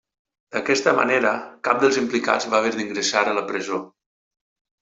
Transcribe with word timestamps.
D'aquesta 0.53 0.93
manera, 0.99 1.33
cap 1.69 1.83
dels 1.83 1.99
implicats 2.03 2.49
va 2.55 2.57
haver 2.63 2.75
d'ingressar 2.79 3.25
a 3.27 3.37
la 3.41 3.45
presó. 3.53 3.83